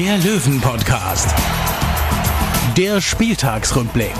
[0.00, 1.28] der Löwen-Podcast.
[2.74, 4.14] Der Spieltagsrückblick.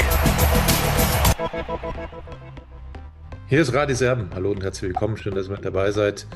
[3.47, 4.29] Hier ist Radis Erben.
[4.35, 5.17] Hallo und herzlich willkommen.
[5.17, 6.27] Schön, dass ihr mit dabei seid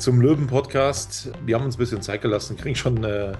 [0.00, 1.30] zum Löwen-Podcast.
[1.46, 3.34] Wir haben uns ein bisschen Zeit gelassen, kriegen schon äh,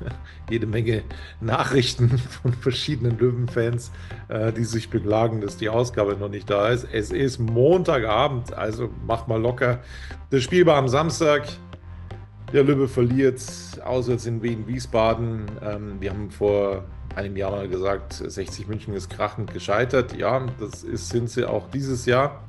[0.50, 1.02] jede Menge
[1.42, 3.92] Nachrichten von verschiedenen Löwen-Fans,
[4.28, 6.88] äh, die sich beklagen, dass die Ausgabe noch nicht da ist.
[6.90, 9.80] Es ist Montagabend, also macht mal locker.
[10.30, 11.42] Das Spiel war am Samstag.
[12.56, 13.42] Der Löwe verliert
[13.84, 15.44] auswärts in Wien-Wiesbaden.
[15.62, 20.16] Ähm, wir haben vor einem Jahr mal gesagt, 60 München ist krachend gescheitert.
[20.16, 22.42] Ja, das ist, sind sie auch dieses Jahr.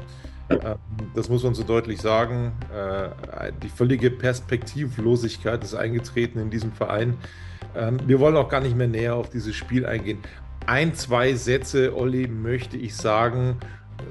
[0.50, 0.78] Ähm,
[1.14, 2.54] das muss man so deutlich sagen.
[2.74, 7.18] Äh, die völlige Perspektivlosigkeit ist eingetreten in diesem Verein.
[7.76, 10.20] Ähm, wir wollen auch gar nicht mehr näher auf dieses Spiel eingehen.
[10.68, 13.58] Ein, zwei Sätze, Olli, möchte ich sagen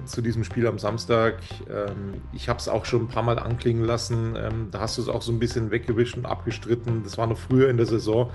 [0.04, 1.38] zu diesem Spiel am Samstag.
[1.68, 4.36] Ähm, ich habe es auch schon ein paar Mal anklingen lassen.
[4.36, 7.02] Ähm, da hast du es auch so ein bisschen weggewischt und abgestritten.
[7.02, 8.30] Das war noch früher in der Saison.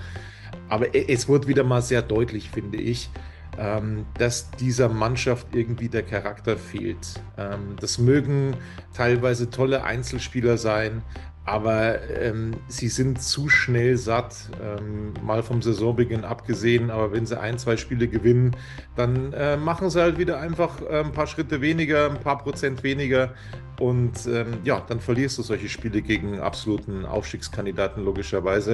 [0.69, 3.09] Aber e, es wird wieder mal sehr deutlich, finde ich,
[3.57, 7.21] ähm, dass dieser Mannschaft irgendwie der Charakter fehlt.
[7.37, 8.55] Ähm, das mögen
[8.93, 11.01] teilweise tolle Einzelspieler sein,
[11.43, 16.91] aber ähm, sie sind zu schnell satt, ähm, mal vom Saisonbeginn abgesehen.
[16.91, 18.55] Aber wenn sie ein, zwei Spiele gewinnen,
[18.95, 22.83] dann äh, machen sie halt wieder einfach äh, ein paar Schritte weniger, ein paar Prozent
[22.83, 23.33] weniger.
[23.79, 28.73] Und ähm, ja, dann verlierst du solche Spiele gegen absoluten Aufstiegskandidaten logischerweise.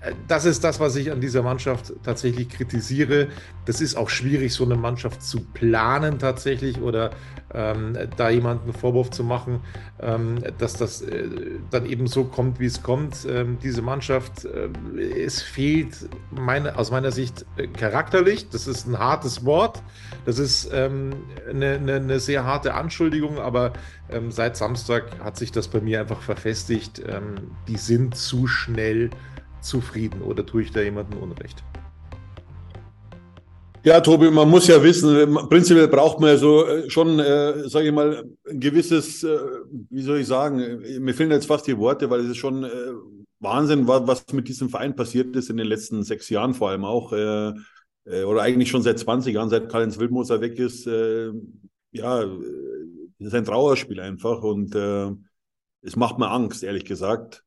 [0.00, 3.28] Äh, das ist das, was ich an dieser Mannschaft tatsächlich kritisiere.
[3.66, 7.10] Das ist auch schwierig, so eine Mannschaft zu planen tatsächlich oder
[7.52, 9.60] ähm, da jemanden einen Vorwurf zu machen,
[10.00, 11.28] ähm, dass das äh,
[11.70, 13.26] dann eben so kommt, wie es kommt.
[13.28, 14.68] Ähm, diese Mannschaft, äh,
[15.00, 18.48] es fehlt meine, aus meiner Sicht äh, charakterlich.
[18.50, 19.82] Das ist ein hartes Wort.
[20.24, 21.10] Das ist ähm,
[21.48, 23.72] eine, eine, eine, sehr harte Anschuldigung, aber
[24.10, 27.02] ähm, seit Samstag hat sich das bei mir einfach verfestigt.
[27.06, 27.34] Ähm,
[27.68, 29.10] die sind zu schnell
[29.60, 31.62] zufrieden oder tue ich da jemandem Unrecht?
[33.82, 37.88] Ja, Tobi, man muss ja wissen, prinzipiell braucht man ja so äh, schon, äh, sage
[37.88, 39.38] ich mal, ein gewisses, äh,
[39.88, 42.68] wie soll ich sagen, mir fehlen jetzt fast die Worte, weil es ist schon äh,
[43.38, 46.84] Wahnsinn, was, was mit diesem Verein passiert ist in den letzten sechs Jahren vor allem
[46.84, 47.52] auch, äh,
[48.04, 50.84] äh, oder eigentlich schon seit 20 Jahren, seit Karl-Heinz Wildmoser weg ist.
[50.84, 54.74] ja, das ist ein Trauerspiel einfach und
[55.82, 57.44] es macht mir Angst, ehrlich gesagt,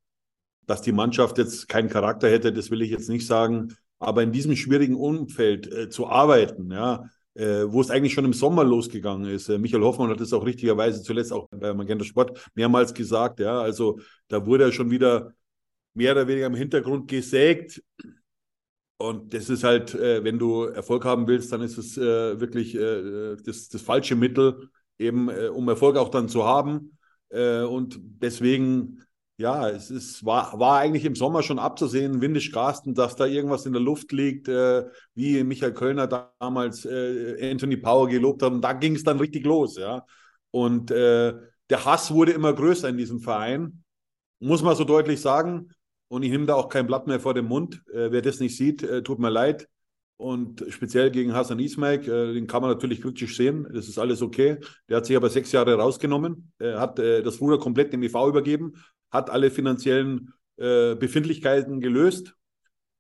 [0.65, 3.75] dass die Mannschaft jetzt keinen Charakter hätte, das will ich jetzt nicht sagen.
[3.99, 7.05] Aber in diesem schwierigen Umfeld äh, zu arbeiten, ja,
[7.35, 9.49] äh, wo es eigentlich schon im Sommer losgegangen ist.
[9.49, 13.59] Äh, Michael Hoffmann hat es auch richtigerweise zuletzt auch bei Magenta Sport mehrmals gesagt, ja,
[13.59, 15.33] also da wurde er schon wieder
[15.95, 17.81] mehr oder weniger im Hintergrund gesägt.
[18.97, 22.75] Und das ist halt, äh, wenn du Erfolg haben willst, dann ist es äh, wirklich
[22.75, 26.97] äh, das, das falsche Mittel, eben um Erfolg auch dann zu haben.
[27.29, 29.03] und deswegen
[29.37, 33.65] ja, es ist, war, war eigentlich im Sommer schon abzusehen, windisch Carsten, dass da irgendwas
[33.65, 34.85] in der Luft liegt, äh,
[35.15, 36.07] wie Michael Kölner
[36.39, 38.51] damals äh, Anthony Power gelobt hat.
[38.51, 40.05] Und da ging es dann richtig los, ja.
[40.51, 41.33] Und äh,
[41.69, 43.83] der Hass wurde immer größer in diesem Verein,
[44.39, 45.69] muss man so deutlich sagen.
[46.09, 47.81] Und ich nehme da auch kein Blatt mehr vor den Mund.
[47.91, 49.67] Äh, wer das nicht sieht, äh, tut mir leid.
[50.17, 53.67] Und speziell gegen Hassan Ismail, äh, den kann man natürlich kritisch sehen.
[53.73, 54.57] Das ist alles okay.
[54.87, 58.73] Der hat sich aber sechs Jahre rausgenommen, hat das Ruder komplett dem EV übergeben,
[59.13, 62.35] hat alle finanziellen äh, Befindlichkeiten gelöst.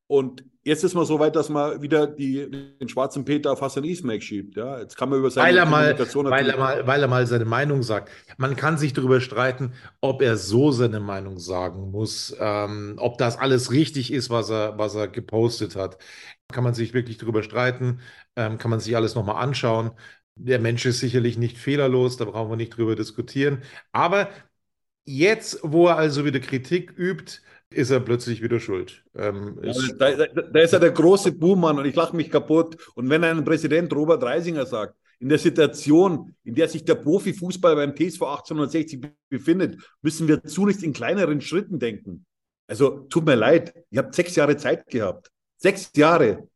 [0.07, 3.83] Und jetzt ist man so weit, dass man wieder die, den schwarzen Peter auf Hassan
[3.83, 4.55] Ismail schiebt.
[4.55, 7.25] Ja, jetzt kann man über seine weil er mal, weil er mal, weil er mal
[7.25, 8.11] seine Meinung sagt.
[8.37, 13.37] Man kann sich darüber streiten, ob er so seine Meinung sagen muss, ähm, ob das
[13.37, 15.97] alles richtig ist, was er, was er gepostet hat.
[16.51, 18.01] Kann man sich wirklich darüber streiten,
[18.35, 19.91] ähm, kann man sich alles nochmal anschauen.
[20.35, 23.63] Der Mensch ist sicherlich nicht fehlerlos, da brauchen wir nicht drüber diskutieren.
[23.91, 24.29] Aber
[25.05, 29.03] Jetzt, wo er also wieder Kritik übt, ist er plötzlich wieder schuld.
[29.15, 32.77] Ähm, ja, da, da, da, ist er der große Buhmann und ich lache mich kaputt.
[32.95, 37.75] Und wenn ein Präsident Robert Reisinger sagt, in der Situation, in der sich der Profifußball
[37.75, 42.25] beim TSV 1860 befindet, müssen wir zunächst in kleineren Schritten denken.
[42.67, 45.31] Also tut mir leid, ihr habt sechs Jahre Zeit gehabt.
[45.57, 46.47] Sechs Jahre.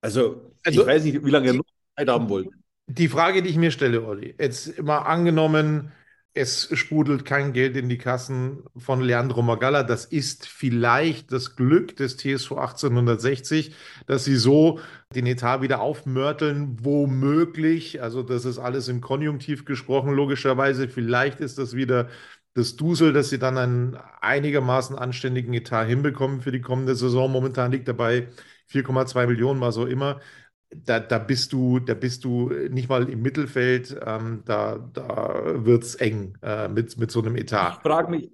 [0.00, 1.64] Also, also ich weiß nicht, wie lange ihr noch
[1.96, 2.48] Zeit haben wollt.
[2.88, 5.92] Die Frage, die ich mir stelle, Olli, jetzt mal angenommen,
[6.36, 9.82] es sprudelt kein Geld in die Kassen von Leandro Magalla.
[9.82, 13.74] Das ist vielleicht das Glück des TSV 1860,
[14.06, 14.78] dass sie so
[15.14, 18.02] den Etat wieder aufmörteln, womöglich.
[18.02, 20.88] Also das ist alles im Konjunktiv gesprochen, logischerweise.
[20.88, 22.08] Vielleicht ist das wieder
[22.52, 27.32] das Dusel, dass sie dann einen einigermaßen anständigen Etat hinbekommen für die kommende Saison.
[27.32, 28.28] Momentan liegt dabei
[28.70, 30.20] 4,2 Millionen, mal so immer
[30.70, 35.84] da, da, bist du, da bist du nicht mal im Mittelfeld, ähm, da, da wird
[35.84, 37.76] es eng äh, mit, mit so einem Etat.
[37.76, 38.30] Ich frage mich,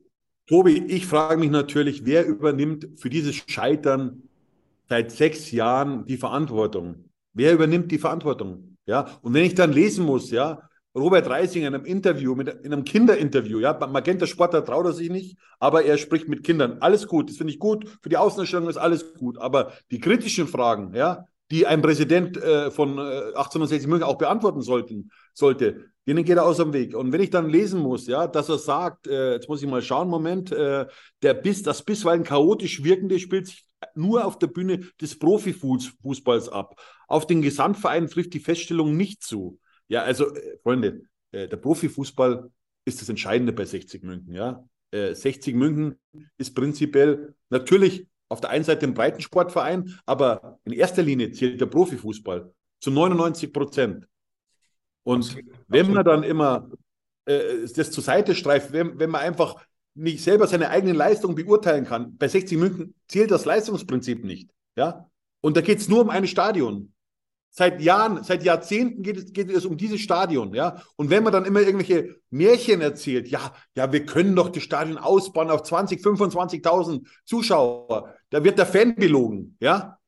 [0.46, 4.22] Tobi, ich frage mich natürlich, wer übernimmt für dieses Scheitern
[4.88, 7.04] seit sechs Jahren die Verantwortung?
[7.32, 8.76] Wer übernimmt die Verantwortung?
[8.86, 12.72] Ja, und wenn ich dann lesen muss, ja, Robert Reisinger in einem Interview, mit, in
[12.72, 16.78] einem Kinderinterview, ja, Magenta Sport, traut er sich nicht, aber er spricht mit Kindern.
[16.80, 17.88] Alles gut, das finde ich gut.
[18.02, 19.38] Für die Außenstellung ist alles gut.
[19.38, 24.62] Aber die kritischen Fragen, ja, die ein Präsident äh, von äh, 1860 München auch beantworten
[24.62, 26.96] sollten, sollte, denen geht er aus dem Weg.
[26.96, 29.82] Und wenn ich dann lesen muss, ja, dass er sagt, äh, jetzt muss ich mal
[29.82, 30.86] schauen, Moment, äh,
[31.20, 36.80] der bis, das bisweilen chaotisch wirkende spielt sich nur auf der Bühne des Profifußballs ab.
[37.06, 39.58] Auf den Gesamtverein trifft die Feststellung nicht zu.
[39.88, 41.02] Ja, also, äh, Freunde,
[41.32, 42.50] äh, der Profifußball
[42.86, 44.64] ist das Entscheidende bei 60 München, ja.
[44.94, 45.98] 60 München
[46.36, 51.66] ist prinzipiell natürlich auf der einen Seite ein Breitensportverein, aber in erster Linie zählt der
[51.66, 54.08] Profifußball zu 99 Prozent.
[55.04, 55.52] Und Absolut.
[55.68, 56.70] wenn man dann immer
[57.26, 59.62] äh, das zur Seite streift, wenn, wenn man einfach
[59.94, 64.50] nicht selber seine eigene Leistung beurteilen kann, bei 60 München zählt das Leistungsprinzip nicht.
[64.76, 65.10] Ja?
[65.42, 66.92] Und da geht es nur um ein Stadion.
[67.54, 70.82] Seit Jahren, seit Jahrzehnten geht es, geht es um dieses Stadion, ja.
[70.96, 74.96] Und wenn man dann immer irgendwelche Märchen erzählt, ja, ja, wir können doch das Stadion
[74.96, 79.98] ausbauen auf 20, 25.000 Zuschauer, da wird der Fan belogen, ja.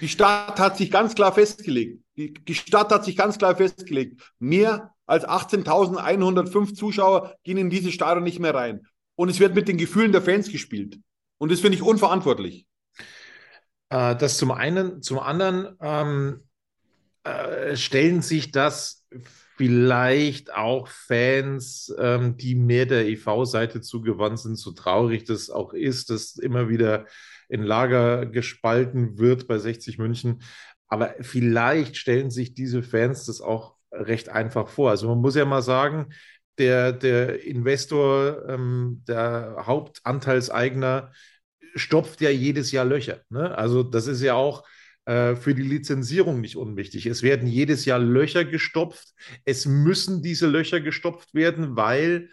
[0.00, 2.04] Die Stadt hat sich ganz klar festgelegt.
[2.16, 4.22] Die, die Stadt hat sich ganz klar festgelegt.
[4.38, 8.86] Mehr als 18.105 Zuschauer gehen in dieses Stadion nicht mehr rein.
[9.16, 11.00] Und es wird mit den Gefühlen der Fans gespielt.
[11.38, 12.66] Und das finde ich unverantwortlich.
[13.88, 15.02] Äh, das zum einen.
[15.02, 16.42] Zum anderen, ähm
[17.24, 19.06] äh, stellen sich das
[19.56, 26.10] vielleicht auch Fans, ähm, die mehr der EV-Seite zugewandt sind, so traurig das auch ist,
[26.10, 27.06] dass immer wieder
[27.48, 30.42] in Lager gespalten wird bei 60 München.
[30.88, 34.90] Aber vielleicht stellen sich diese Fans das auch recht einfach vor.
[34.90, 36.08] Also man muss ja mal sagen,
[36.58, 41.12] der, der Investor, ähm, der Hauptanteilseigner,
[41.74, 43.20] stopft ja jedes Jahr Löcher.
[43.30, 43.56] Ne?
[43.56, 44.66] Also das ist ja auch
[45.04, 47.06] äh, für die Lizenzierung nicht unwichtig.
[47.06, 49.14] Es werden jedes Jahr Löcher gestopft.
[49.44, 52.30] Es müssen diese Löcher gestopft werden, weil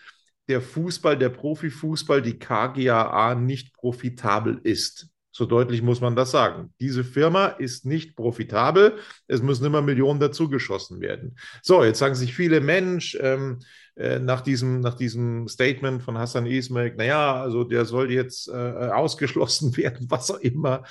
[0.50, 5.10] der Fußball, der Profifußball, die KGAA nicht profitabel ist.
[5.31, 6.74] So deutlich muss man das sagen.
[6.81, 8.98] Diese Firma ist nicht profitabel.
[9.28, 11.38] Es müssen immer Millionen dazugeschossen werden.
[11.62, 13.60] So, jetzt sagen sich viele Mensch ähm,
[13.96, 18.51] äh, nach, diesem, nach diesem Statement von Hassan Ismail, naja, also der soll jetzt äh,
[18.51, 20.84] ausgeschlossen werden, was auch immer.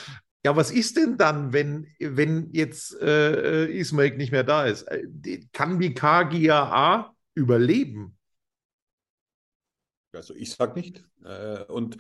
[0.45, 4.83] Ja, was ist denn dann, wenn, wenn jetzt äh, Ismail nicht mehr da ist?
[4.85, 8.18] Äh, kann die KGAA überleben?
[10.19, 11.03] Also ich sag nicht.
[11.25, 11.97] Äh, und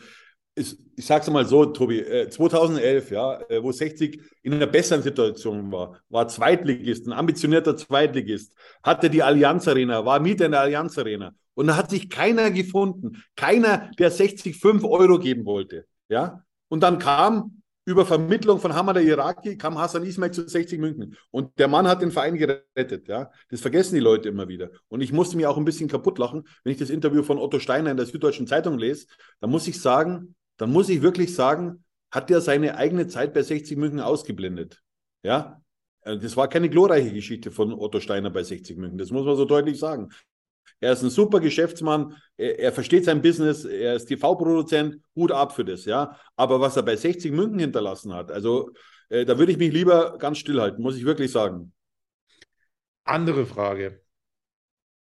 [0.55, 6.01] ich, sage es mal so, Tobi, 2011, ja, wo 60 in einer besseren Situation war,
[6.09, 11.33] war Zweitligist, ein ambitionierter Zweitligist, hatte die Allianz Arena, war Mieter in der Allianz Arena.
[11.55, 15.87] Und da hat sich keiner gefunden, keiner, der 60 5 Euro geben wollte.
[16.09, 16.45] Ja?
[16.69, 17.58] Und dann kam
[17.89, 21.17] über Vermittlung von Hamada Iraki kam Hassan Ismail zu 60 München.
[21.31, 23.09] Und der Mann hat den Verein gerettet.
[23.09, 23.31] Ja?
[23.49, 24.71] Das vergessen die Leute immer wieder.
[24.89, 27.59] Und ich musste mir auch ein bisschen kaputt lachen, wenn ich das Interview von Otto
[27.59, 29.07] Steiner in der Süddeutschen Zeitung lese.
[29.41, 33.43] Da muss ich sagen, dann muss ich wirklich sagen, hat der seine eigene Zeit bei
[33.43, 34.83] 60 München ausgeblendet.
[35.23, 35.63] Ja,
[36.03, 38.99] äh, das war keine glorreiche Geschichte von Otto Steiner bei 60 München.
[38.99, 40.11] Das muss man so deutlich sagen.
[40.81, 45.55] Er ist ein super Geschäftsmann, er, er versteht sein Business, er ist TV-Produzent, Hut ab
[45.55, 46.19] für das, ja.
[46.37, 48.71] Aber was er bei 60 München hinterlassen hat, also
[49.09, 51.73] äh, da würde ich mich lieber ganz stillhalten, muss ich wirklich sagen.
[53.05, 54.03] Andere Frage.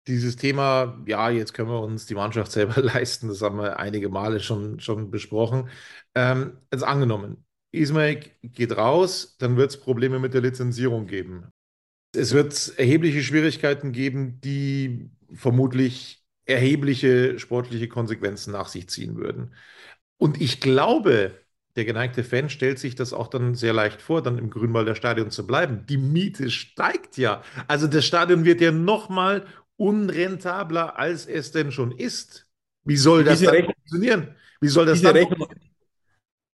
[0.07, 4.09] Dieses Thema, ja, jetzt können wir uns die Mannschaft selber leisten, das haben wir einige
[4.09, 5.69] Male schon, schon besprochen.
[6.13, 11.51] Ähm, jetzt angenommen, Ismail geht raus, dann wird es Probleme mit der Lizenzierung geben.
[12.15, 19.53] Es wird erhebliche Schwierigkeiten geben, die vermutlich erhebliche sportliche Konsequenzen nach sich ziehen würden.
[20.17, 21.33] Und ich glaube,
[21.75, 25.31] der geneigte Fan stellt sich das auch dann sehr leicht vor, dann im Grünwalder Stadion
[25.31, 25.85] zu bleiben.
[25.87, 27.43] Die Miete steigt ja.
[27.67, 32.47] Also das Stadion wird ja noch mal unrentabler, als es denn schon ist.
[32.85, 34.35] Wie soll das dann Rechnung, funktionieren?
[34.61, 35.47] Wie soll das diese dann Rechnung,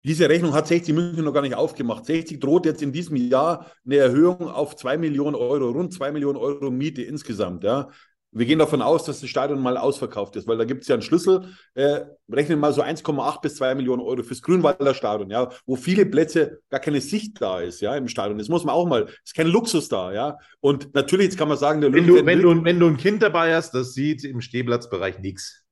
[0.03, 2.05] diese Rechnung hat 60 München noch gar nicht aufgemacht.
[2.05, 6.37] 60 droht jetzt in diesem Jahr eine Erhöhung auf 2 Millionen Euro, rund 2 Millionen
[6.37, 7.63] Euro Miete insgesamt.
[7.63, 7.89] Ja.
[8.33, 10.95] Wir gehen davon aus, dass das Stadion mal ausverkauft ist, weil da gibt es ja
[10.95, 11.53] einen Schlüssel.
[11.73, 16.05] Äh, rechnen mal so 1,8 bis 2 Millionen Euro fürs Grünwalder Stadion, ja, wo viele
[16.05, 18.37] Plätze gar keine Sicht da ist, ja, im Stadion.
[18.37, 20.37] Das muss man auch mal, ist kein Luxus da, ja.
[20.61, 23.21] Und natürlich, jetzt kann man sagen, der wenn du, wenn, du, wenn du ein Kind
[23.21, 25.65] dabei hast, das sieht im Stehplatzbereich nichts.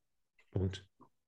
[0.50, 0.84] Punkt.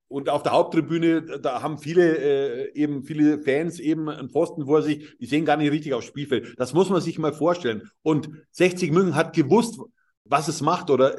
[0.08, 4.82] Und auf der Haupttribüne, da haben viele äh, eben viele Fans eben einen Pfosten vor
[4.82, 6.52] sich, die sehen gar nicht richtig aufs Spielfeld.
[6.58, 7.90] Das muss man sich mal vorstellen.
[8.02, 9.80] Und 60 München hat gewusst,
[10.24, 11.16] was es macht oder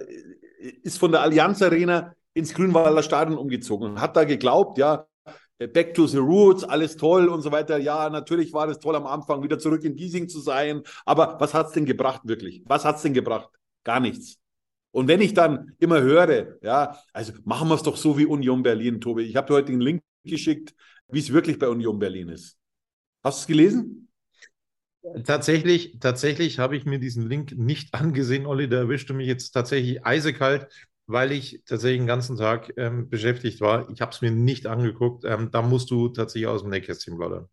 [0.84, 5.06] ist von der Allianz Arena ins Grünwalder Stadion umgezogen und hat da geglaubt, ja,
[5.60, 7.78] back to the roots, alles toll und so weiter.
[7.78, 10.82] Ja, natürlich war es toll am Anfang, wieder zurück in Giesing zu sein.
[11.06, 12.64] Aber was hat es denn gebracht wirklich?
[12.66, 13.50] Was hat es denn gebracht?
[13.84, 14.38] Gar nichts.
[14.92, 18.62] Und wenn ich dann immer höre, ja, also machen wir es doch so wie Union
[18.62, 19.24] Berlin, Tobi.
[19.24, 20.74] Ich habe dir heute einen Link geschickt,
[21.08, 22.58] wie es wirklich bei Union Berlin ist.
[23.24, 24.10] Hast du es gelesen?
[25.26, 28.70] Tatsächlich, tatsächlich habe ich mir diesen Link nicht angesehen, Olli.
[28.70, 30.68] Da erwischte mich jetzt tatsächlich eisekalt,
[31.08, 33.90] weil ich tatsächlich den ganzen Tag ähm, beschäftigt war.
[33.90, 35.26] Ich habe es mir nicht angeguckt.
[35.26, 37.48] Ähm, da musst du tatsächlich aus dem Nähkästchen plaudern.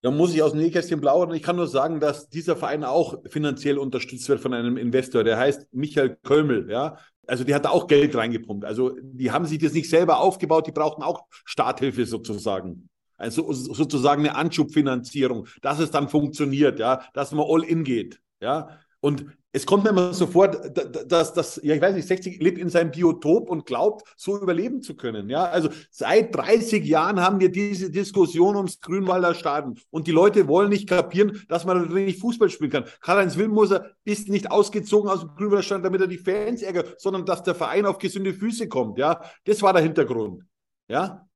[0.00, 1.36] Da muss ich aus dem Nähkästchen plaudern.
[1.36, 5.22] Ich kann nur sagen, dass dieser Verein auch finanziell unterstützt wird von einem Investor.
[5.22, 6.68] Der heißt Michael Kölmel.
[6.70, 8.64] Ja, also die hat da auch Geld reingepumpt.
[8.64, 10.66] Also die haben sich das nicht selber aufgebaut.
[10.66, 12.88] Die brauchten auch Starthilfe sozusagen
[13.22, 18.78] also sozusagen eine Anschubfinanzierung, dass es dann funktioniert, ja, dass man all in geht, ja.
[19.00, 22.56] Und es kommt mir immer so vor, dass das, ja, ich weiß nicht, 60 lebt
[22.56, 25.28] in seinem Biotop und glaubt, so überleben zu können.
[25.28, 30.48] Ja, also seit 30 Jahren haben wir diese Diskussion ums Grünwalder Stadion und die Leute
[30.48, 32.84] wollen nicht kapieren, dass man da nicht Fußball spielen kann.
[33.00, 37.26] Karl-Heinz Wilmoser ist nicht ausgezogen aus dem Grünwalder Stadion, damit er die Fans ärgert, sondern
[37.26, 38.98] dass der Verein auf gesunde Füße kommt.
[38.98, 40.44] Ja, das war der Hintergrund.
[40.88, 41.28] Ja,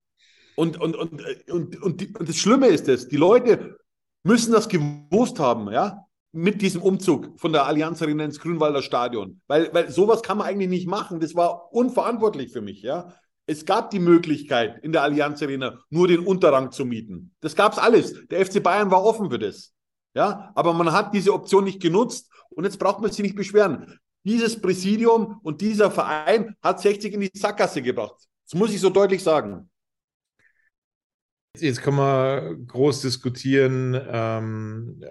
[0.56, 3.78] und, und, und, und, und, die, und das Schlimme ist es, die Leute
[4.25, 9.40] müssen das gewusst haben, ja, mit diesem Umzug von der Allianz Arena ins Grünwalder Stadion.
[9.46, 11.20] Weil, weil sowas kann man eigentlich nicht machen.
[11.20, 13.14] Das war unverantwortlich für mich, ja.
[13.46, 17.32] Es gab die Möglichkeit, in der Allianz Arena nur den Unterrang zu mieten.
[17.40, 18.26] Das gab es alles.
[18.28, 19.72] Der FC Bayern war offen für das.
[20.14, 23.98] Ja, aber man hat diese Option nicht genutzt und jetzt braucht man sich nicht beschweren.
[24.25, 28.16] Dieses Präsidium und dieser Verein hat 60 in die Sackgasse gebracht.
[28.44, 29.70] Das muss ich so deutlich sagen.
[31.60, 35.02] Jetzt kann man groß diskutieren, ähm,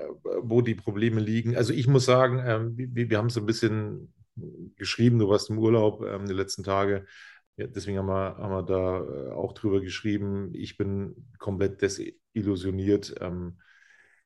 [0.42, 1.56] wo die Probleme liegen.
[1.56, 4.14] Also ich muss sagen, ähm, wir, wir haben so ein bisschen
[4.76, 7.06] geschrieben, du warst im Urlaub ähm, die letzten Tage.
[7.58, 10.52] Ja, deswegen haben wir, haben wir da äh, auch drüber geschrieben.
[10.54, 13.16] Ich bin komplett desillusioniert.
[13.22, 13.60] Ähm,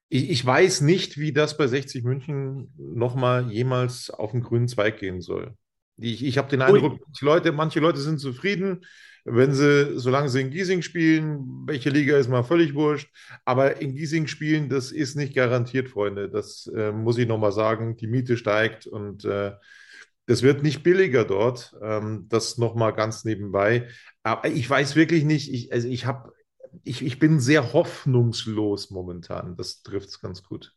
[0.08, 4.98] ich, ich, weiß nicht, wie das bei 60 München nochmal jemals auf den grünen Zweig
[4.98, 5.54] gehen soll.
[5.98, 8.86] Ich, ich habe den Eindruck, Leute, manche Leute sind zufrieden,
[9.26, 13.10] wenn sie, solange sie in Giesing spielen, welche Liga ist mal völlig wurscht.
[13.46, 16.30] Aber in Giesing spielen, das ist nicht garantiert, Freunde.
[16.30, 17.96] Das äh, muss ich nochmal sagen.
[17.98, 19.54] Die Miete steigt und äh,
[20.26, 21.76] das wird nicht billiger dort.
[21.82, 23.88] Ähm, das nochmal ganz nebenbei.
[24.24, 26.34] Aber ich weiß wirklich nicht, ich, also ich habe,
[26.84, 29.56] ich, ich bin sehr hoffnungslos momentan.
[29.56, 30.76] Das trifft es ganz gut.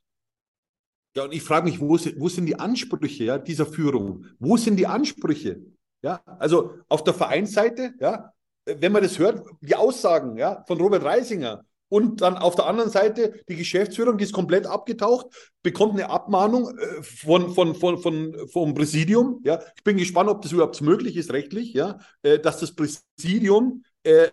[1.15, 4.25] Ja, und ich frage mich, wo, wo sind die Ansprüche ja, dieser Führung?
[4.39, 5.61] Wo sind die Ansprüche?
[6.03, 8.33] Ja, also auf der Vereinsseite, ja,
[8.67, 12.91] wenn man das hört, die Aussagen ja, von Robert Reisinger und dann auf der anderen
[12.91, 15.27] Seite die Geschäftsführung, die ist komplett abgetaucht,
[15.63, 19.41] bekommt eine Abmahnung äh, von, von, von, von, vom Präsidium.
[19.45, 19.61] Ja.
[19.77, 24.29] Ich bin gespannt, ob das überhaupt möglich ist, rechtlich, ja, äh, dass das Präsidium äh,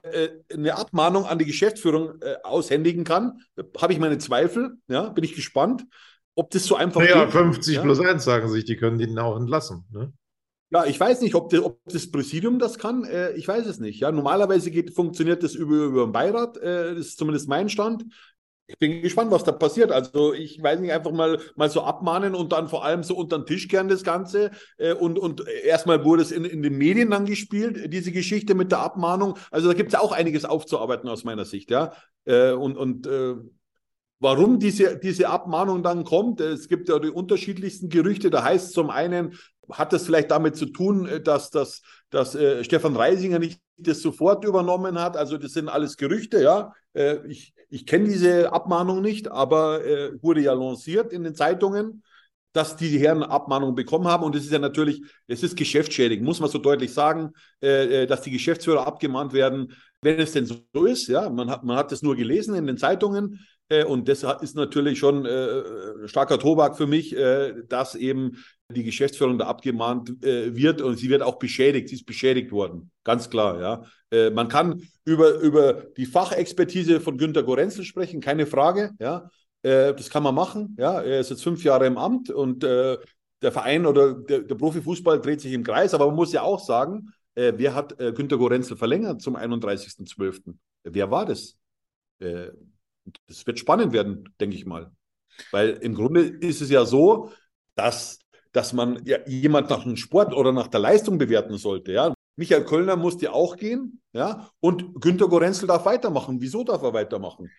[0.54, 3.42] eine Abmahnung an die Geschäftsführung aushändigen kann.
[3.78, 5.86] Habe ich meine Zweifel, ja, bin ich gespannt,
[6.36, 7.34] ob das so einfach naja, geht.
[7.34, 7.82] 50 ja?
[7.82, 9.86] plus 1 sagen sich, die können den auch entlassen.
[9.92, 10.14] Ne?
[10.72, 13.04] Ja, ich weiß nicht, ob, die, ob das Präsidium das kann.
[13.04, 14.00] Äh, ich weiß es nicht.
[14.02, 16.58] Ja, normalerweise geht, funktioniert das über, über den Beirat.
[16.58, 18.06] Äh, das ist zumindest mein Stand.
[18.68, 19.92] Ich bin gespannt, was da passiert.
[19.92, 23.40] Also ich weiß nicht, einfach mal, mal so abmahnen und dann vor allem so unter
[23.40, 24.52] den Tisch kehren das Ganze.
[24.78, 28.72] Äh, und, und erstmal wurde es in, in den Medien dann gespielt, diese Geschichte mit
[28.72, 29.38] der Abmahnung.
[29.50, 31.94] Also da gibt es auch einiges aufzuarbeiten aus meiner Sicht, ja.
[32.26, 33.36] Äh, und und äh,
[34.22, 38.30] Warum diese, diese Abmahnung dann kommt, es gibt ja die unterschiedlichsten Gerüchte.
[38.30, 39.38] Da heißt zum einen,
[39.72, 44.02] hat das vielleicht damit zu tun, äh, dass, dass, dass äh, Stefan Reisinger nicht das
[44.02, 45.18] sofort übernommen hat?
[45.18, 46.74] Also das sind alles Gerüchte, ja.
[46.94, 52.04] Äh, ich ich kenne diese Abmahnung nicht, aber äh, wurde ja lanciert in den Zeitungen,
[52.52, 54.24] dass die Herren Abmahnung bekommen haben.
[54.24, 58.08] Und es ist ja natürlich, es ist geschäftsschädigend, muss man so deutlich sagen, äh, äh,
[58.08, 59.74] dass die Geschäftsführer abgemahnt werden.
[60.02, 62.78] Wenn es denn so ist, ja, man hat, man hat das nur gelesen in den
[62.78, 63.40] Zeitungen,
[63.88, 69.38] und das ist natürlich schon äh, starker Tobak für mich, äh, dass eben die Geschäftsführung
[69.38, 71.90] da abgemahnt äh, wird und sie wird auch beschädigt.
[71.90, 73.60] Sie ist beschädigt worden, ganz klar.
[73.60, 78.92] Ja, äh, man kann über über die Fachexpertise von Günter Gorenzel sprechen, keine Frage.
[79.00, 79.30] Ja,
[79.64, 80.76] äh, das kann man machen.
[80.78, 82.64] Ja, er ist jetzt fünf Jahre im Amt und
[83.42, 86.60] der Verein oder der, der Profifußball dreht sich im Kreis, aber man muss ja auch
[86.60, 90.56] sagen, äh, wer hat äh, Günter Gorenzel verlängert zum 31.12.?
[90.84, 91.58] Wer war das?
[92.20, 92.50] Äh,
[93.28, 94.92] das wird spannend werden, denke ich mal.
[95.52, 97.32] Weil im Grunde ist es ja so,
[97.76, 98.20] dass,
[98.52, 101.92] dass man ja jemand nach dem Sport oder nach der Leistung bewerten sollte.
[101.92, 102.14] Ja?
[102.36, 106.38] Michael Kölner musste auch gehen, ja, und Günter Gorenzel darf weitermachen.
[106.40, 107.50] Wieso darf er weitermachen?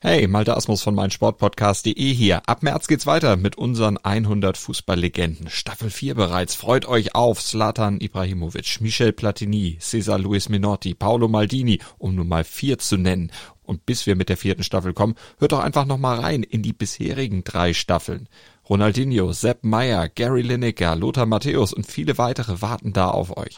[0.00, 2.42] Hey, Malte Asmus von meinsportpodcast.de hier.
[2.46, 5.48] Ab März geht's weiter mit unseren 100 Fußballlegenden.
[5.48, 6.54] Staffel 4 bereits.
[6.54, 12.44] Freut euch auf Zlatan Ibrahimovic, Michel Platini, Cesar Luis Minotti, Paolo Maldini, um nur mal
[12.44, 13.32] vier zu nennen.
[13.64, 16.62] Und bis wir mit der vierten Staffel kommen, hört doch einfach noch mal rein in
[16.62, 18.28] die bisherigen drei Staffeln.
[18.68, 23.56] Ronaldinho, Sepp Meyer, Gary Lineker, Lothar Matthäus und viele weitere warten da auf euch.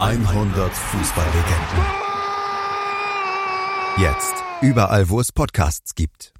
[0.00, 1.84] 100 Fußballlegenden.
[3.98, 4.34] Jetzt.
[4.62, 6.32] Überall, wo es Podcasts gibt.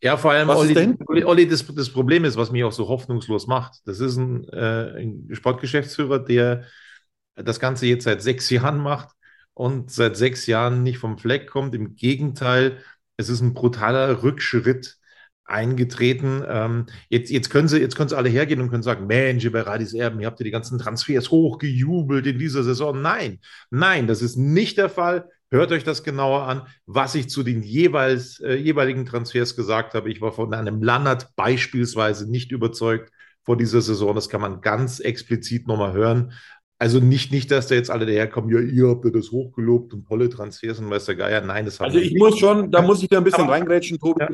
[0.00, 0.98] Ja, vor allem, Was ist Olli, denn?
[1.08, 3.80] Olli, Olli das, das Problem ist, was mich auch so hoffnungslos macht.
[3.84, 6.62] Das ist ein, äh, ein Sportgeschäftsführer, der
[7.34, 9.16] das Ganze jetzt seit sechs Jahren macht
[9.56, 11.74] und seit sechs Jahren nicht vom Fleck kommt.
[11.74, 12.78] Im Gegenteil,
[13.16, 14.98] es ist ein brutaler Rückschritt
[15.46, 16.44] eingetreten.
[16.46, 19.62] Ähm, jetzt, jetzt, können sie, jetzt können sie alle hergehen und können sagen, Mensch, bei
[19.62, 23.00] Radis Erben, ihr habt ja die ganzen Transfers hochgejubelt in dieser Saison.
[23.00, 25.30] Nein, nein, das ist nicht der Fall.
[25.50, 30.10] Hört euch das genauer an, was ich zu den jeweils, äh, jeweiligen Transfers gesagt habe.
[30.10, 33.10] Ich war von einem Lannert beispielsweise nicht überzeugt
[33.42, 34.14] vor dieser Saison.
[34.14, 36.32] Das kann man ganz explizit nochmal hören.
[36.78, 40.06] Also nicht, nicht, dass da jetzt alle daherkommen, ja, ihr habt ja das hochgelobt und
[40.06, 41.40] tolle Transfers und weiß der Geier.
[41.40, 42.18] Nein, das haben Also ich nicht.
[42.18, 44.20] muss schon, da muss ich da ein bisschen reingrätschen, Tobi.
[44.20, 44.28] Ja.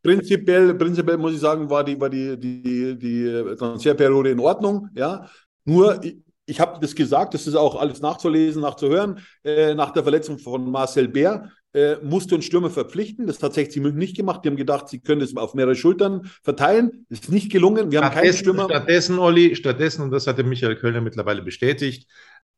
[0.00, 5.28] Prinzipiell, prinzipiell muss ich sagen, war die, war die, die, die Transferperiode in Ordnung, ja.
[5.64, 9.18] Nur, ich, ich habe das gesagt, das ist auch alles nachzulesen, nachzuhören.
[9.44, 13.26] Äh, nach der Verletzung von Marcel Bär äh, musste ein Stürmer verpflichten.
[13.26, 14.44] Das hat 60 München nicht gemacht.
[14.44, 17.06] Die haben gedacht, sie können das auf mehrere Schultern verteilen.
[17.08, 17.90] Das ist nicht gelungen.
[17.92, 18.64] Wir haben keinen Stürmer.
[18.64, 22.08] stattdessen, Olli, stattdessen, und das hatte Michael Kölner mittlerweile bestätigt,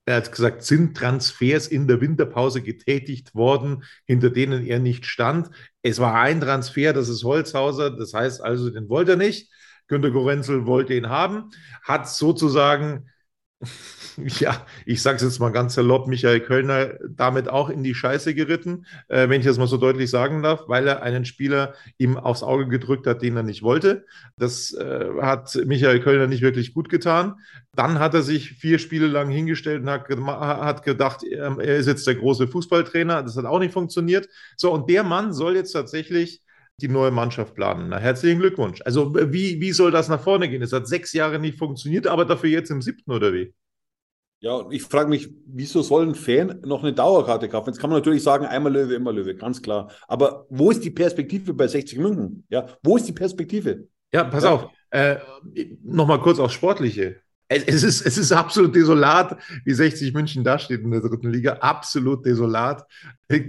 [0.06, 5.50] er hat gesagt, sind Transfers in der Winterpause getätigt worden, hinter denen er nicht stand.
[5.82, 9.50] Es war ein Transfer, das ist Holzhauser, das heißt also, den wollte er nicht.
[9.88, 11.50] Günter Gorenzel wollte ihn haben,
[11.82, 13.10] hat sozusagen,
[14.16, 18.34] ja, ich sage es jetzt mal ganz salopp, Michael Kölner damit auch in die Scheiße
[18.34, 22.16] geritten, äh, wenn ich das mal so deutlich sagen darf, weil er einen Spieler ihm
[22.16, 24.06] aufs Auge gedrückt hat, den er nicht wollte.
[24.36, 27.34] Das äh, hat Michael Kölner nicht wirklich gut getan.
[27.74, 31.86] Dann hat er sich vier Spiele lang hingestellt und hat, hat gedacht, ähm, er ist
[31.86, 33.22] jetzt der große Fußballtrainer.
[33.22, 34.28] Das hat auch nicht funktioniert.
[34.56, 36.42] So, und der Mann soll jetzt tatsächlich
[36.82, 37.88] die neue Mannschaft planen.
[37.90, 38.80] Na, herzlichen Glückwunsch.
[38.84, 40.62] Also, wie, wie soll das nach vorne gehen?
[40.62, 43.54] Es hat sechs Jahre nicht funktioniert, aber dafür jetzt im siebten oder wie?
[44.42, 47.68] Ja, und ich frage mich, wieso soll ein Fan noch eine Dauerkarte kaufen?
[47.68, 49.90] Jetzt kann man natürlich sagen, einmal Löwe, immer Löwe, ganz klar.
[50.08, 52.44] Aber wo ist die Perspektive bei 60 München?
[52.48, 53.86] Ja, wo ist die Perspektive?
[54.12, 54.52] Ja, pass Ja.
[54.54, 54.70] auf.
[54.90, 55.16] Äh,
[55.84, 57.20] Nochmal kurz aufs Sportliche.
[57.52, 61.54] Es, es, ist, es ist absolut desolat, wie 60 München dasteht in der dritten Liga.
[61.54, 62.86] Absolut desolat.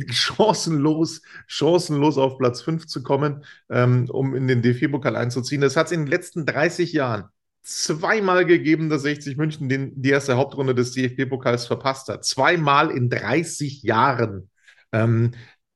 [0.09, 5.61] Chancenlos, chancenlos auf Platz 5 zu kommen, ähm, um in den DFB-Pokal einzuziehen.
[5.61, 7.25] Das hat es in den letzten 30 Jahren
[7.61, 12.25] zweimal gegeben, dass 60 München den, die erste Hauptrunde des DFB-Pokals verpasst hat.
[12.25, 14.49] Zweimal in 30 Jahren.
[14.91, 15.31] Ähm,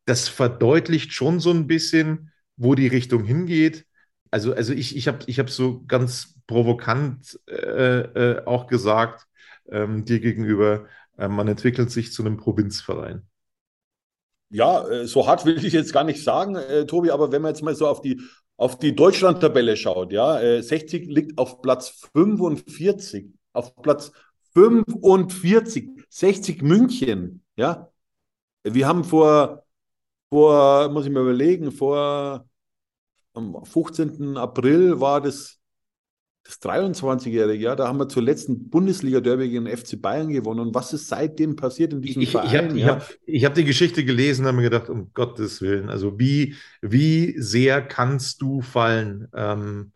[0.05, 3.85] das verdeutlicht schon so ein bisschen, wo die Richtung hingeht.
[4.31, 9.27] Also, also ich, ich habe ich hab so ganz provokant äh, äh, auch gesagt
[9.69, 10.86] ähm, dir gegenüber,
[11.17, 13.27] äh, man entwickelt sich zu einem Provinzverein.
[14.49, 17.49] Ja, äh, so hart will ich jetzt gar nicht sagen, äh, Tobi, aber wenn man
[17.49, 18.21] jetzt mal so auf die,
[18.58, 24.12] auf die Deutschland-Tabelle schaut, ja, äh, 60 liegt auf Platz 45, auf Platz
[24.53, 27.91] 45, 60 München, ja.
[28.63, 29.65] Wir haben vor,
[30.29, 32.47] vor, muss ich mir überlegen, vor
[33.34, 34.38] am 15.
[34.38, 35.60] April war das
[36.45, 40.60] das 23-Jährige, ja, da haben wir zuletzt ein Bundesliga-Derby gegen den FC Bayern gewonnen.
[40.60, 42.67] Und was ist seitdem passiert in diesem ich, ich Verein?
[42.69, 42.88] habe ich ja?
[42.88, 43.01] hab,
[43.49, 47.81] hab die Geschichte gelesen und habe mir gedacht, um Gottes Willen, also wie, wie sehr
[47.81, 49.27] kannst du fallen?
[49.36, 49.91] Ähm,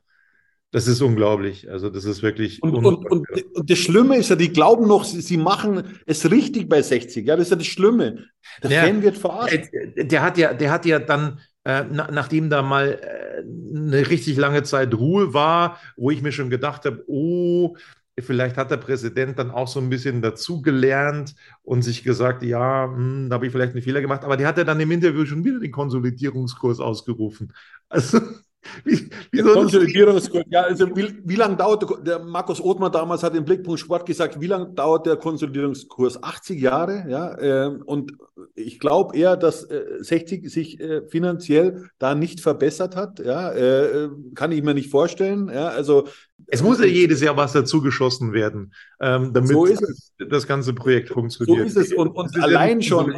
[0.72, 1.70] das ist unglaublich.
[1.70, 5.04] Also das ist wirklich Und, und, und, und das Schlimme ist ja, die glauben noch,
[5.04, 7.26] sie, sie machen es richtig bei 60.
[7.28, 8.26] Ja, das ist ja das Schlimme.
[8.64, 8.82] Der Ja.
[8.84, 9.70] Fan wird verarscht.
[9.96, 13.44] Der hat ja, der hat ja dann, äh, na, nachdem da mal äh,
[13.78, 17.76] eine richtig lange Zeit Ruhe war, wo ich mir schon gedacht habe, oh,
[18.20, 23.30] vielleicht hat der Präsident dann auch so ein bisschen dazugelernt und sich gesagt, ja, hm,
[23.30, 25.44] da habe ich vielleicht einen Fehler gemacht, aber der hat ja dann im Interview schon
[25.46, 27.54] wieder den Konsolidierungskurs ausgerufen.
[27.90, 28.20] Also,
[28.84, 33.80] Wie, wie also wie, wie lange dauert der, der Markus Othmann damals hat im Blickpunkt
[33.80, 36.22] Sport gesagt, wie lange dauert der Konsolidierungskurs?
[36.22, 38.12] 80 Jahre, ja, ähm, und
[38.56, 44.10] ich glaube eher, dass äh, 60 sich äh, finanziell da nicht verbessert hat, ja, äh,
[44.36, 46.08] kann ich mir nicht vorstellen, ja, also
[46.48, 50.12] Es muss ja jedes Jahr was dazugeschossen werden, ähm, damit So ist es.
[50.30, 51.65] das ganze Projekt so funktioniert.
[51.65, 53.17] ist es und, und allein schon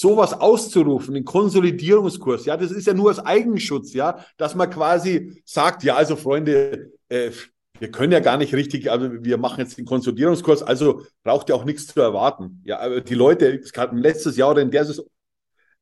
[0.00, 5.42] sowas auszurufen, den Konsolidierungskurs, ja, das ist ja nur als Eigenschutz, ja, dass man quasi
[5.44, 7.30] sagt, ja, also Freunde, äh,
[7.78, 11.54] wir können ja gar nicht richtig, also wir machen jetzt den Konsolidierungskurs, also braucht ihr
[11.54, 12.62] auch nichts zu erwarten.
[12.64, 15.04] Ja, aber die Leute, es hatten letztes Jahr oder in der Saison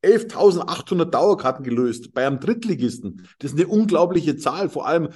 [0.03, 3.27] 11.800 Dauerkarten gelöst bei einem Drittligisten.
[3.39, 5.09] Das ist eine unglaubliche Zahl, vor allem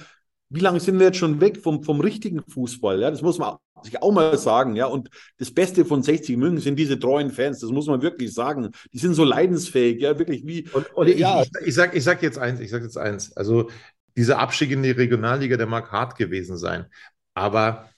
[0.54, 3.00] wie lange sind wir jetzt schon weg vom, vom richtigen Fußball?
[3.00, 4.76] Ja, das muss man sich auch mal sagen.
[4.76, 7.60] Ja, und das Beste von 60 München sind diese treuen Fans.
[7.60, 8.70] Das muss man wirklich sagen.
[8.92, 10.00] Die sind so leidensfähig.
[10.00, 10.68] Ja, wirklich wie.
[10.70, 11.42] Und, und ich, Ja.
[11.42, 13.36] ich, ich, sag, ich sag jetzt eins, ich sag jetzt eins.
[13.36, 13.68] Also
[14.16, 16.86] dieser Abstieg in die Regionalliga, der mag hart gewesen sein.
[17.34, 17.88] Aber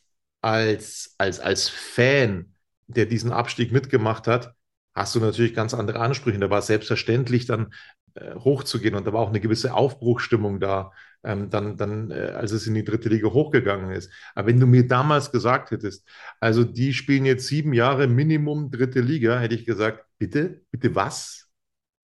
[0.40, 2.55] als, als, als Fan,
[2.87, 4.55] der diesen Abstieg mitgemacht hat,
[4.97, 6.39] hast du natürlich ganz andere Ansprüche.
[6.39, 7.73] Da war es selbstverständlich, dann
[8.15, 10.93] äh, hochzugehen und da war auch eine gewisse Aufbruchstimmung da,
[11.25, 14.11] ähm, dann, dann, äh, als es in die dritte Liga hochgegangen ist.
[14.35, 16.07] Aber wenn du mir damals gesagt hättest,
[16.41, 21.49] also die spielen jetzt sieben Jahre Minimum dritte Liga, hätte ich gesagt, bitte, bitte was?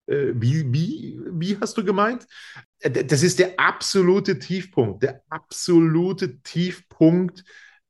[0.07, 2.27] Äh, wie, wie, wie hast du gemeint?
[2.79, 7.43] Äh, Das ist der absolute Tiefpunkt, der absolute Tiefpunkt,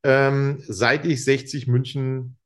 [0.04, 2.38] ähm, seit ich 60 München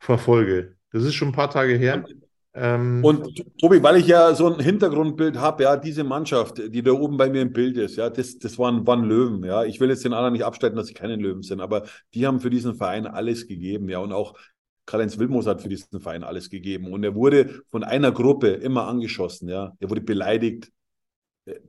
[0.00, 0.76] verfolge.
[0.92, 2.04] Das ist schon ein paar Tage her.
[2.52, 6.90] Ähm, Und Tobi, weil ich ja so ein Hintergrundbild habe, ja, diese Mannschaft, die da
[6.92, 9.64] oben bei mir im Bild ist, ja, das, das waren, waren Löwen, ja.
[9.64, 12.40] Ich will jetzt den anderen nicht abstreiten, dass sie keine Löwen sind, aber die haben
[12.40, 14.00] für diesen Verein alles gegeben, ja.
[14.00, 14.36] Und auch
[14.86, 16.92] Karl-Heinz Wilmos hat für diesen Verein alles gegeben.
[16.92, 19.76] Und er wurde von einer Gruppe immer angeschossen, ja.
[19.78, 20.72] Er wurde beleidigt,
[21.44, 21.60] äh,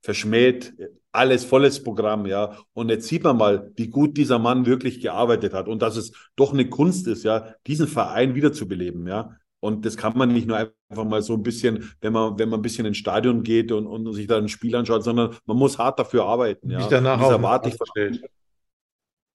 [0.00, 2.56] verschmäht, äh, alles volles Programm, ja.
[2.72, 6.12] Und jetzt sieht man mal, wie gut dieser Mann wirklich gearbeitet hat und dass es
[6.36, 9.36] doch eine Kunst ist, ja, diesen Verein wiederzubeleben, ja.
[9.60, 12.60] Und das kann man nicht nur einfach mal so ein bisschen, wenn man, wenn man
[12.60, 15.78] ein bisschen ins Stadion geht und, und sich da ein Spiel anschaut, sondern man muss
[15.78, 16.80] hart dafür arbeiten, ja.
[16.80, 18.22] sich danach Und auf den Rasen stellt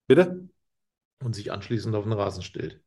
[0.08, 0.50] Bitte?
[1.24, 2.82] und sich anschließend auf den Rasen stellt.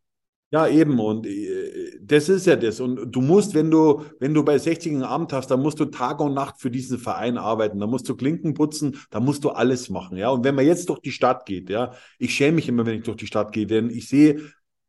[0.50, 0.98] Ja, eben.
[0.98, 2.80] Und äh, das ist ja das.
[2.80, 5.84] Und du musst, wenn du, wenn du bei 60 ein Amt hast, dann musst du
[5.87, 7.78] Tag und Nacht für diesen Verein arbeiten.
[7.78, 10.16] Da musst du Klinken putzen, da musst du alles machen.
[10.16, 10.30] Ja.
[10.30, 13.04] Und wenn man jetzt durch die Stadt geht, ja, ich schäme mich immer, wenn ich
[13.04, 14.40] durch die Stadt gehe, denn ich sehe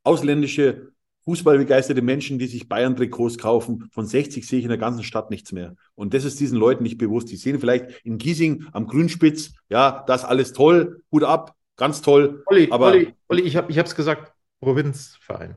[0.04, 0.94] ausländische
[1.26, 3.88] fußballbegeisterte Menschen, die sich Bayern-Trikots kaufen.
[3.92, 5.76] Von 60 sehe ich in der ganzen Stadt nichts mehr.
[5.94, 7.30] Und das ist diesen Leuten nicht bewusst.
[7.30, 12.44] Die sehen vielleicht in Giesing am Grünspitz, ja, das alles toll, Hut ab, ganz toll.
[12.46, 15.56] Olli, Aber- Olli, Olli ich habe es gesagt, Provinzverein.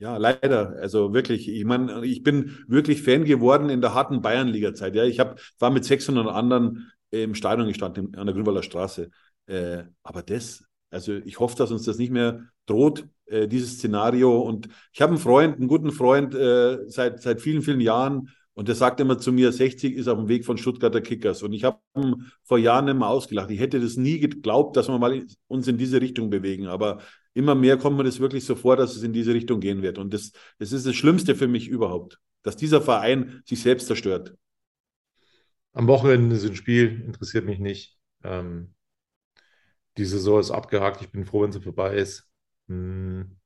[0.00, 0.76] Ja, leider.
[0.80, 4.94] Also wirklich, ich meine, ich bin wirklich Fan geworden in der harten Bayernliga-Zeit.
[4.94, 9.10] Ja, ich hab, war mit 600 anderen im Stadion gestanden an der Grünwalder Straße.
[9.46, 14.40] Äh, aber das, also ich hoffe, dass uns das nicht mehr droht, äh, dieses Szenario.
[14.40, 18.30] Und ich habe einen Freund, einen guten Freund äh, seit, seit vielen, vielen Jahren.
[18.54, 21.42] Und der sagt immer zu mir, 60 ist auf dem Weg von Stuttgarter Kickers.
[21.42, 21.78] Und ich habe
[22.42, 23.50] vor Jahren immer ausgelacht.
[23.50, 26.66] Ich hätte das nie geglaubt, dass wir mal uns in diese Richtung bewegen.
[26.66, 26.98] Aber
[27.34, 29.98] immer mehr kommt mir das wirklich so vor, dass es in diese Richtung gehen wird.
[29.98, 34.36] Und das, das ist das Schlimmste für mich überhaupt, dass dieser Verein sich selbst zerstört.
[35.72, 37.98] Am Wochenende ist ein Spiel, interessiert mich nicht.
[38.24, 38.74] Ähm,
[39.96, 42.28] die Saison ist abgehakt, ich bin froh, wenn sie vorbei ist.
[42.68, 43.36] Hm,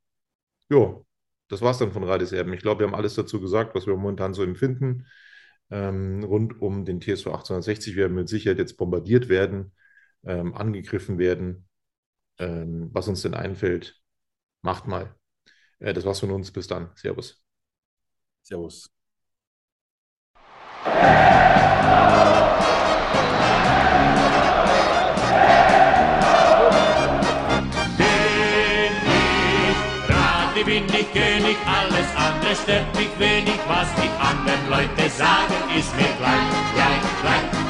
[0.70, 1.06] jo,
[1.48, 2.52] das war's dann von Radis Erben.
[2.52, 5.06] Ich glaube, wir haben alles dazu gesagt, was wir momentan so empfinden.
[5.70, 9.72] Ähm, rund um den TSV 1860 werden mit Sicherheit jetzt bombardiert werden,
[10.24, 11.66] ähm, angegriffen werden.
[12.42, 14.02] Ähm, was uns denn einfällt,
[14.62, 15.14] macht mal.
[15.78, 16.50] Äh, das war's von uns.
[16.50, 16.90] Bis dann.
[16.96, 17.40] Servus.
[18.42, 18.90] Servus.
[20.84, 20.92] Bin
[29.06, 29.76] ich
[30.08, 35.94] Radi, bin ich König, alles andere stört mich wenig, was die anderen Leute sagen, ist
[35.94, 37.51] mir gleich, gleich, gleich.